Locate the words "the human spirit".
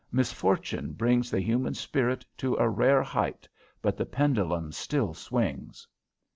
1.29-2.25